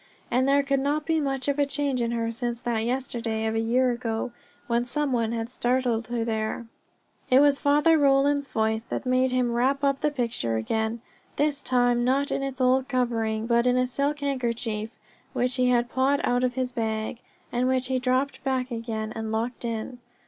[0.31, 3.53] And there could not be much of a change in her since that yesterday of
[3.53, 4.31] a year ago,
[4.65, 6.65] when some one had startled her there.
[7.29, 11.01] It was Father Roland's voice that made him wrap up the picture again,
[11.35, 14.97] this time not in its old covering, but in a silk handkerchief
[15.33, 17.19] which he had pawed out of his bag,
[17.51, 19.99] and which he dropped back again, and locked in.